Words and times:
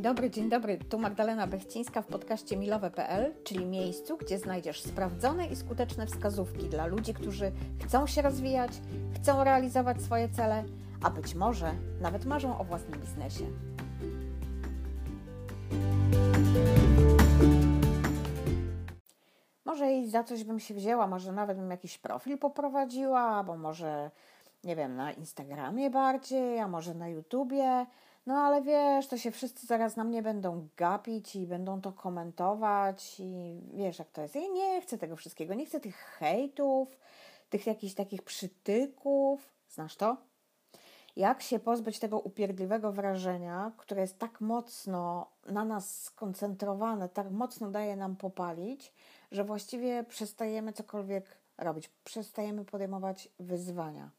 Dzień 0.00 0.04
dobry, 0.04 0.30
dzień 0.30 0.48
dobry. 0.48 0.78
Tu 0.78 0.98
Magdalena 0.98 1.46
Bechcińska 1.46 2.02
w 2.02 2.06
podcaście 2.06 2.56
milowe.pl, 2.56 3.34
czyli 3.44 3.66
miejscu, 3.66 4.16
gdzie 4.16 4.38
znajdziesz 4.38 4.82
sprawdzone 4.82 5.46
i 5.46 5.56
skuteczne 5.56 6.06
wskazówki 6.06 6.68
dla 6.68 6.86
ludzi, 6.86 7.14
którzy 7.14 7.52
chcą 7.84 8.06
się 8.06 8.22
rozwijać, 8.22 8.70
chcą 9.14 9.44
realizować 9.44 10.02
swoje 10.02 10.28
cele, 10.28 10.64
a 11.02 11.10
być 11.10 11.34
może 11.34 11.72
nawet 12.00 12.24
marzą 12.24 12.58
o 12.58 12.64
własnym 12.64 13.00
biznesie. 13.00 13.44
Może 19.64 19.92
i 19.92 20.10
za 20.10 20.24
coś 20.24 20.44
bym 20.44 20.60
się 20.60 20.74
wzięła, 20.74 21.06
może 21.06 21.32
nawet 21.32 21.58
bym 21.58 21.70
jakiś 21.70 21.98
profil 21.98 22.38
poprowadziła, 22.38 23.20
albo 23.20 23.56
może, 23.56 24.10
nie 24.64 24.76
wiem, 24.76 24.96
na 24.96 25.12
Instagramie 25.12 25.90
bardziej, 25.90 26.58
a 26.58 26.68
może 26.68 26.94
na 26.94 27.08
YouTubie 27.08 27.86
no 28.26 28.34
ale 28.34 28.62
wiesz, 28.62 29.06
to 29.06 29.18
się 29.18 29.30
wszyscy 29.30 29.66
zaraz 29.66 29.96
na 29.96 30.04
mnie 30.04 30.22
będą 30.22 30.68
gapić 30.76 31.36
i 31.36 31.46
będą 31.46 31.80
to 31.80 31.92
komentować 31.92 33.16
i 33.20 33.60
wiesz 33.74 33.98
jak 33.98 34.10
to 34.10 34.22
jest. 34.22 34.34
Ja 34.34 34.48
nie 34.48 34.80
chcę 34.80 34.98
tego 34.98 35.16
wszystkiego, 35.16 35.54
nie 35.54 35.66
chcę 35.66 35.80
tych 35.80 35.96
hejtów, 35.96 36.98
tych 37.50 37.66
jakichś 37.66 37.94
takich 37.94 38.22
przytyków. 38.22 39.52
Znasz 39.68 39.96
to? 39.96 40.16
Jak 41.16 41.42
się 41.42 41.58
pozbyć 41.58 41.98
tego 41.98 42.20
upierdliwego 42.20 42.92
wrażenia, 42.92 43.72
które 43.76 44.00
jest 44.00 44.18
tak 44.18 44.40
mocno 44.40 45.30
na 45.46 45.64
nas 45.64 46.02
skoncentrowane, 46.02 47.08
tak 47.08 47.30
mocno 47.30 47.70
daje 47.70 47.96
nam 47.96 48.16
popalić, 48.16 48.92
że 49.32 49.44
właściwie 49.44 50.04
przestajemy 50.04 50.72
cokolwiek 50.72 51.36
robić, 51.58 51.90
przestajemy 52.04 52.64
podejmować 52.64 53.28
wyzwania 53.38 54.10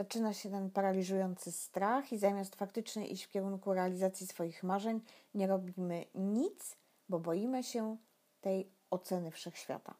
zaczyna 0.00 0.34
się 0.34 0.50
ten 0.50 0.70
paraliżujący 0.70 1.52
strach 1.52 2.12
i 2.12 2.18
zamiast 2.18 2.56
faktycznie 2.56 3.06
iść 3.06 3.24
w 3.24 3.28
kierunku 3.28 3.74
realizacji 3.74 4.26
swoich 4.26 4.62
marzeń, 4.62 5.00
nie 5.34 5.46
robimy 5.46 6.04
nic, 6.14 6.76
bo 7.08 7.18
boimy 7.18 7.64
się 7.64 7.96
tej 8.40 8.70
oceny 8.90 9.30
wszechświata. 9.30 9.94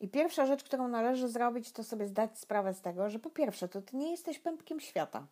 I 0.00 0.08
pierwsza 0.08 0.46
rzecz, 0.46 0.64
którą 0.64 0.88
należy 0.88 1.28
zrobić, 1.28 1.72
to 1.72 1.84
sobie 1.84 2.06
zdać 2.06 2.38
sprawę 2.38 2.74
z 2.74 2.80
tego, 2.80 3.10
że 3.10 3.18
po 3.18 3.30
pierwsze, 3.30 3.68
to 3.68 3.82
ty 3.82 3.96
nie 3.96 4.10
jesteś 4.10 4.38
pępkiem 4.38 4.80
świata. 4.80 5.26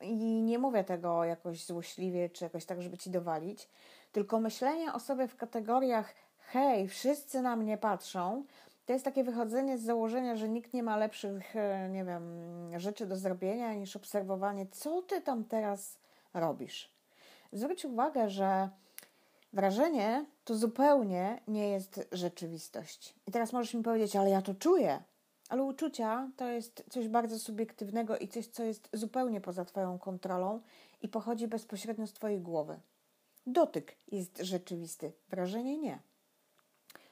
I 0.00 0.42
nie 0.42 0.58
mówię 0.58 0.84
tego 0.84 1.24
jakoś 1.24 1.64
złośliwie, 1.64 2.30
czy 2.30 2.44
jakoś 2.44 2.64
tak, 2.64 2.82
żeby 2.82 2.98
ci 2.98 3.10
dowalić, 3.10 3.68
tylko 4.12 4.40
myślenie 4.40 4.92
o 4.92 5.00
sobie 5.00 5.28
w 5.28 5.36
kategoriach 5.36 6.14
hej, 6.38 6.88
wszyscy 6.88 7.42
na 7.42 7.56
mnie 7.56 7.78
patrzą, 7.78 8.44
to 8.86 8.92
jest 8.92 9.04
takie 9.04 9.24
wychodzenie 9.24 9.78
z 9.78 9.82
założenia, 9.82 10.36
że 10.36 10.48
nikt 10.48 10.74
nie 10.74 10.82
ma 10.82 10.96
lepszych, 10.96 11.56
e, 11.56 11.88
nie 11.88 12.04
wiem, 12.04 12.22
rzeczy 12.76 13.06
do 13.06 13.16
zrobienia 13.16 13.74
niż 13.74 13.96
obserwowanie, 13.96 14.66
co 14.66 15.02
ty 15.02 15.20
tam 15.20 15.44
teraz 15.44 15.98
robisz. 16.34 16.90
Zwróć 17.52 17.84
uwagę, 17.84 18.30
że 18.30 18.68
wrażenie 19.52 20.26
to 20.44 20.56
zupełnie 20.56 21.40
nie 21.48 21.68
jest 21.68 22.08
rzeczywistość. 22.12 23.14
I 23.26 23.32
teraz 23.32 23.52
możesz 23.52 23.74
mi 23.74 23.82
powiedzieć, 23.82 24.16
ale 24.16 24.30
ja 24.30 24.42
to 24.42 24.54
czuję. 24.54 25.02
Ale 25.48 25.62
uczucia 25.62 26.30
to 26.36 26.48
jest 26.48 26.84
coś 26.90 27.08
bardzo 27.08 27.38
subiektywnego 27.38 28.18
i 28.18 28.28
coś, 28.28 28.46
co 28.46 28.62
jest 28.62 28.88
zupełnie 28.92 29.40
poza 29.40 29.64
Twoją 29.64 29.98
kontrolą 29.98 30.60
i 31.02 31.08
pochodzi 31.08 31.48
bezpośrednio 31.48 32.06
z 32.06 32.12
Twojej 32.12 32.40
głowy. 32.40 32.80
Dotyk 33.46 33.96
jest 34.08 34.38
rzeczywisty, 34.38 35.12
wrażenie 35.28 35.78
nie. 35.78 35.98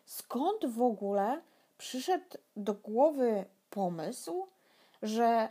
Skąd 0.04 0.66
w 0.66 0.82
ogóle 0.82 1.42
przyszedł 1.78 2.38
do 2.56 2.74
głowy 2.74 3.44
pomysł, 3.70 4.46
że 5.02 5.48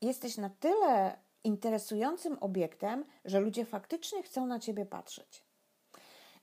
jesteś 0.00 0.36
na 0.36 0.50
tyle 0.50 1.18
interesującym 1.44 2.38
obiektem, 2.40 3.04
że 3.24 3.40
ludzie 3.40 3.64
faktycznie 3.64 4.22
chcą 4.22 4.46
na 4.46 4.58
ciebie 4.58 4.86
patrzeć. 4.86 5.44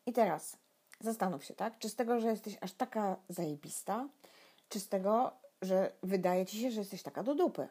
I 0.05 0.13
teraz 0.13 0.57
zastanów 0.99 1.45
się, 1.45 1.53
tak? 1.53 1.79
Czy 1.79 1.89
z 1.89 1.95
tego, 1.95 2.19
że 2.19 2.29
jesteś 2.29 2.57
aż 2.61 2.73
taka 2.73 3.15
zajebista, 3.29 4.09
czy 4.69 4.79
z 4.79 4.89
tego, 4.89 5.31
że 5.61 5.91
wydaje 6.03 6.45
ci 6.45 6.61
się, 6.61 6.71
że 6.71 6.79
jesteś 6.79 7.03
taka 7.03 7.23
do 7.23 7.35
dupy? 7.35 7.67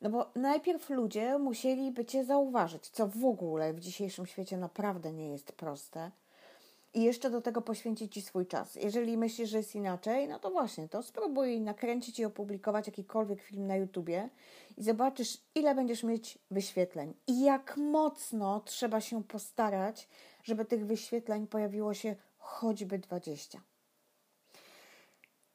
No 0.00 0.10
bo 0.10 0.30
najpierw 0.34 0.90
ludzie 0.90 1.38
musieliby 1.38 2.04
cię 2.04 2.24
zauważyć, 2.24 2.88
co 2.88 3.06
w 3.06 3.24
ogóle 3.24 3.72
w 3.72 3.80
dzisiejszym 3.80 4.26
świecie 4.26 4.56
naprawdę 4.56 5.12
nie 5.12 5.30
jest 5.30 5.52
proste 5.52 6.10
i 6.94 7.02
jeszcze 7.02 7.30
do 7.30 7.40
tego 7.40 7.62
poświęcić 7.62 8.14
Ci 8.14 8.22
swój 8.22 8.46
czas. 8.46 8.74
Jeżeli 8.74 9.16
myślisz, 9.16 9.50
że 9.50 9.56
jest 9.56 9.74
inaczej, 9.74 10.28
no 10.28 10.38
to 10.38 10.50
właśnie, 10.50 10.88
to 10.88 11.02
spróbuj 11.02 11.60
nakręcić 11.60 12.18
i 12.18 12.24
opublikować 12.24 12.86
jakikolwiek 12.86 13.42
film 13.42 13.66
na 13.66 13.76
YouTubie 13.76 14.28
i 14.76 14.82
zobaczysz, 14.82 15.38
ile 15.54 15.74
będziesz 15.74 16.02
mieć 16.02 16.38
wyświetleń 16.50 17.14
i 17.26 17.44
jak 17.44 17.76
mocno 17.76 18.60
trzeba 18.60 19.00
się 19.00 19.24
postarać, 19.24 20.08
żeby 20.42 20.64
tych 20.64 20.86
wyświetleń 20.86 21.46
pojawiło 21.46 21.94
się 21.94 22.16
choćby 22.38 22.98
20. 22.98 23.60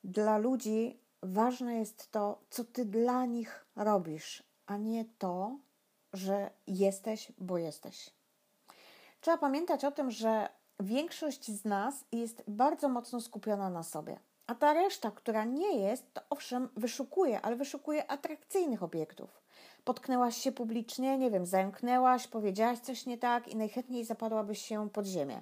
Dla 0.03 0.37
ludzi 0.37 0.99
ważne 1.23 1.75
jest 1.75 2.11
to, 2.11 2.41
co 2.49 2.63
Ty 2.63 2.85
dla 2.85 3.25
nich 3.25 3.65
robisz, 3.75 4.43
a 4.65 4.77
nie 4.77 5.05
to, 5.17 5.57
że 6.13 6.49
jesteś, 6.67 7.31
bo 7.37 7.57
jesteś. 7.57 8.09
Trzeba 9.21 9.37
pamiętać 9.37 9.85
o 9.85 9.91
tym, 9.91 10.11
że 10.11 10.49
większość 10.79 11.51
z 11.51 11.65
nas 11.65 12.05
jest 12.11 12.43
bardzo 12.47 12.89
mocno 12.89 13.21
skupiona 13.21 13.69
na 13.69 13.83
sobie. 13.83 14.19
A 14.47 14.55
ta 14.55 14.73
reszta, 14.73 15.11
która 15.11 15.45
nie 15.45 15.77
jest, 15.79 16.13
to 16.13 16.21
owszem, 16.29 16.69
wyszukuje, 16.75 17.41
ale 17.41 17.55
wyszukuje 17.55 18.11
atrakcyjnych 18.11 18.83
obiektów. 18.83 19.41
Potknęłaś 19.83 20.37
się 20.37 20.51
publicznie, 20.51 21.17
nie 21.17 21.31
wiem, 21.31 21.45
zająknęłaś, 21.45 22.27
powiedziałaś 22.27 22.79
coś 22.79 23.05
nie 23.05 23.17
tak 23.17 23.47
i 23.47 23.55
najchętniej 23.55 24.05
zapadłabyś 24.05 24.61
się 24.61 24.89
pod 24.89 25.05
ziemię. 25.05 25.41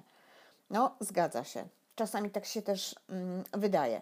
No, 0.70 0.96
zgadza 1.00 1.44
się. 1.44 1.64
Czasami 1.94 2.30
tak 2.30 2.44
się 2.44 2.62
też 2.62 2.94
mm, 3.08 3.44
wydaje. 3.52 4.00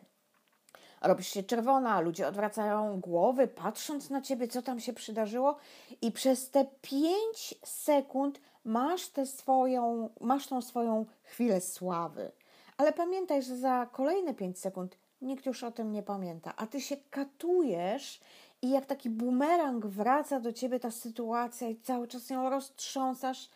Robisz 1.05 1.29
się 1.29 1.43
czerwona, 1.43 2.01
ludzie 2.01 2.29
odwracają 2.29 3.01
głowy, 3.01 3.49
patrząc 3.49 4.11
na 4.11 4.21
ciebie, 4.21 4.49
co 4.49 4.63
tam 4.63 4.81
się 4.81 4.93
przydarzyło, 4.93 5.57
i 6.03 6.13
przez 6.13 6.51
te 6.51 6.67
pięć 6.83 7.55
sekund 7.65 8.41
masz, 8.65 9.09
tę 9.09 9.27
swoją, 9.27 10.11
masz 10.21 10.47
tą 10.47 10.63
swoją 10.63 11.07
chwilę 11.23 11.61
sławy. 11.61 12.33
Ale 12.77 12.93
pamiętaj, 12.93 13.43
że 13.43 13.57
za 13.57 13.87
kolejne 13.93 14.35
5 14.35 14.59
sekund 14.59 14.99
nikt 15.23 15.47
już 15.47 15.65
o 15.65 15.73
tym 15.73 15.93
nie 15.93 16.03
pamięta, 16.03 16.53
a 16.57 16.67
ty 16.67 16.81
się 16.81 16.97
katujesz 17.11 18.21
i 18.63 18.71
jak 18.71 18.87
taki 18.87 19.11
bumerang 19.11 19.87
wraca 19.87 20.41
do 20.41 20.53
ciebie 20.53 20.81
ta 20.81 20.91
sytuacja 20.91 21.69
i 21.69 21.77
cały 21.77 22.09
czas 22.09 22.31
ją 22.31 22.51
roztrząsasz, 22.51 23.49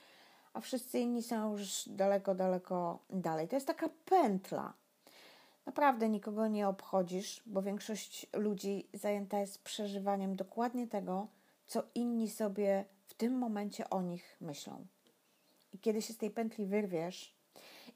a 0.53 0.61
wszyscy 0.61 0.99
inni 0.99 1.23
są 1.23 1.53
już 1.53 1.89
daleko, 1.89 2.35
daleko 2.35 2.99
dalej. 3.11 3.49
To 3.49 3.57
jest 3.57 3.67
taka 3.67 3.89
pętla. 4.05 4.73
Naprawdę 5.69 6.09
nikogo 6.09 6.49
nie 6.49 6.69
obchodzisz, 6.69 7.43
bo 7.47 7.63
większość 7.63 8.27
ludzi 8.33 8.89
zajęta 8.95 9.39
jest 9.39 9.63
przeżywaniem 9.63 10.37
dokładnie 10.37 10.87
tego, 10.87 11.29
co 11.67 11.83
inni 11.95 12.31
sobie 12.31 12.85
w 13.07 13.15
tym 13.15 13.39
momencie 13.39 13.91
o 13.91 14.03
nich 14.03 14.37
myślą. 14.41 14.87
I 15.73 15.79
kiedy 15.79 16.03
się 16.03 16.13
z 16.13 16.17
tej 16.17 16.31
pętli 16.31 16.67
wyrwiesz 16.67 17.35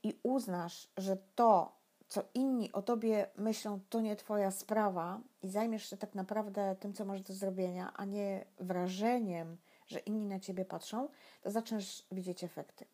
i 0.03 0.19
uznasz, 0.23 0.89
że 0.97 1.17
to, 1.35 1.73
co 2.09 2.23
inni 2.35 2.73
o 2.73 2.83
tobie 2.83 3.27
myślą, 3.37 3.81
to 3.91 4.01
nie 4.01 4.17
twoja 4.17 4.51
sprawa 4.51 5.21
i 5.43 5.49
zajmiesz 5.49 5.91
się 5.91 5.97
tak 5.97 6.15
naprawdę 6.15 6.77
tym, 6.81 6.93
co 6.93 7.05
masz 7.05 7.23
do 7.23 7.33
zrobienia, 7.33 7.93
a 7.97 8.05
nie 8.05 8.45
wrażeniem, 8.59 9.57
że 9.87 9.99
inni 9.99 10.27
na 10.27 10.41
ciebie 10.41 10.65
patrzą, 10.65 11.09
to 11.43 11.51
zaczniesz 11.51 12.07
widzieć 12.13 12.45
efekty. 12.45 12.85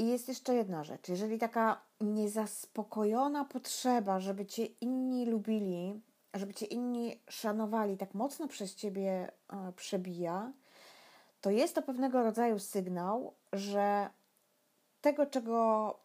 I 0.00 0.08
jest 0.08 0.28
jeszcze 0.28 0.54
jedna 0.54 0.84
rzecz. 0.84 1.08
Jeżeli 1.08 1.38
taka 1.38 1.80
niezaspokojona 2.00 3.44
potrzeba, 3.44 4.20
żeby 4.20 4.46
cię 4.46 4.64
inni 4.64 5.26
lubili, 5.26 6.00
żeby 6.34 6.54
cię 6.54 6.66
inni 6.66 7.20
szanowali, 7.28 7.96
tak 7.96 8.14
mocno 8.14 8.48
przez 8.48 8.74
ciebie 8.74 9.32
e, 9.52 9.72
przebija, 9.76 10.52
to 11.40 11.50
jest 11.50 11.74
to 11.74 11.82
pewnego 11.82 12.22
rodzaju 12.22 12.58
sygnał, 12.58 13.34
że 13.52 14.10
tego, 15.00 15.26
czego 15.26 15.98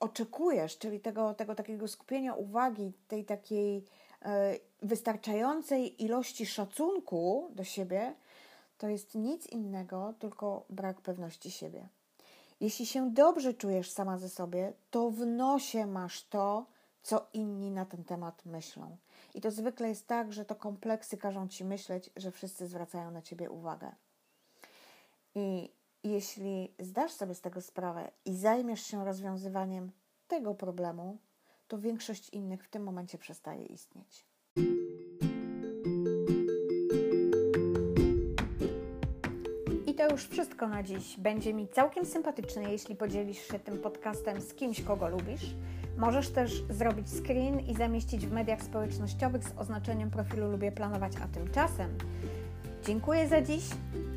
oczekujesz, 0.00 0.78
czyli 0.78 1.00
tego, 1.00 1.34
tego 1.34 1.54
takiego 1.54 1.88
skupienia 1.88 2.34
uwagi, 2.34 2.92
tej 3.08 3.24
takiej 3.24 3.84
e, 4.22 4.54
wystarczającej 4.82 6.04
ilości 6.04 6.46
szacunku 6.46 7.50
do 7.54 7.64
siebie, 7.64 8.14
to 8.78 8.88
jest 8.88 9.14
nic 9.14 9.46
innego, 9.46 10.14
tylko 10.18 10.64
brak 10.70 11.00
pewności 11.00 11.50
siebie. 11.50 11.88
Jeśli 12.60 12.86
się 12.86 13.10
dobrze 13.10 13.54
czujesz 13.54 13.90
sama 13.90 14.18
ze 14.18 14.28
sobie, 14.28 14.72
to 14.90 15.10
w 15.10 15.26
nosie 15.26 15.86
masz 15.86 16.24
to, 16.24 16.66
co 17.02 17.26
inni 17.32 17.70
na 17.70 17.84
ten 17.84 18.04
temat 18.04 18.44
myślą. 18.44 18.96
I 19.34 19.40
to 19.40 19.50
zwykle 19.50 19.88
jest 19.88 20.06
tak, 20.06 20.32
że 20.32 20.44
to 20.44 20.54
kompleksy 20.54 21.16
każą 21.16 21.48
ci 21.48 21.64
myśleć, 21.64 22.10
że 22.16 22.30
wszyscy 22.30 22.66
zwracają 22.66 23.10
na 23.10 23.22
ciebie 23.22 23.50
uwagę. 23.50 23.92
I 25.34 25.70
jeśli 26.04 26.74
zdasz 26.78 27.12
sobie 27.12 27.34
z 27.34 27.40
tego 27.40 27.60
sprawę 27.60 28.10
i 28.24 28.36
zajmiesz 28.36 28.82
się 28.82 29.04
rozwiązywaniem 29.04 29.92
tego 30.28 30.54
problemu, 30.54 31.18
to 31.68 31.78
większość 31.78 32.28
innych 32.28 32.64
w 32.64 32.68
tym 32.68 32.82
momencie 32.82 33.18
przestaje 33.18 33.64
istnieć. 33.64 34.24
Już 40.14 40.26
wszystko 40.26 40.68
na 40.68 40.82
dziś. 40.82 41.16
Będzie 41.18 41.54
mi 41.54 41.68
całkiem 41.68 42.06
sympatyczne, 42.06 42.62
jeśli 42.72 42.96
podzielisz 42.96 43.48
się 43.48 43.58
tym 43.58 43.78
podcastem 43.78 44.40
z 44.40 44.54
kimś, 44.54 44.80
kogo 44.80 45.08
lubisz. 45.08 45.54
Możesz 45.98 46.28
też 46.28 46.62
zrobić 46.70 47.08
screen 47.08 47.60
i 47.60 47.74
zamieścić 47.74 48.26
w 48.26 48.32
mediach 48.32 48.62
społecznościowych 48.62 49.44
z 49.44 49.58
oznaczeniem 49.58 50.10
profilu 50.10 50.50
Lubię 50.50 50.72
Planować, 50.72 51.12
a 51.24 51.28
tymczasem 51.28 51.98
dziękuję 52.86 53.28
za 53.28 53.42
dziś, 53.42 53.64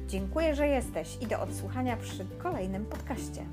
dziękuję, 0.07 0.55
że 0.55 0.67
jesteś 0.67 1.17
i 1.21 1.27
do 1.27 1.41
odsłuchania 1.41 1.97
przy 1.97 2.25
kolejnym 2.43 2.85
podcaście. 2.85 3.45